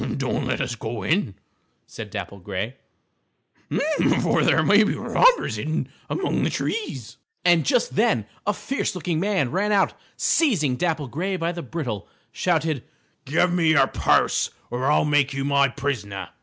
"Don't 0.17 0.47
let 0.47 0.61
us 0.61 0.73
go 0.73 1.03
in," 1.03 1.35
said 1.85 2.09
Dapple 2.09 2.39
Gray, 2.39 2.75
"for, 4.23 4.43
there 4.43 4.63
may 4.63 4.81
be 4.83 4.95
robbers 4.95 5.57
hidden 5.57 5.89
among 6.09 6.41
the 6.41 6.49
trees." 6.49 7.17
And 7.45 7.63
just 7.63 7.95
then 7.95 8.25
a 8.47 8.51
fierce 8.51 8.95
looking 8.95 9.19
man 9.19 9.51
ran 9.51 9.71
out 9.71 9.91
and, 9.91 9.99
seizing 10.17 10.75
Dapple 10.75 11.07
Gray 11.07 11.35
by 11.35 11.51
the 11.51 11.61
bridle, 11.61 12.07
shouted: 12.31 12.83
"Give 13.25 13.53
me 13.53 13.69
your 13.73 13.85
purse, 13.85 14.49
or 14.71 14.89
I'll 14.91 15.05
make 15.05 15.33
you 15.35 15.45
my 15.45 15.67
prisoner!" 15.69 16.29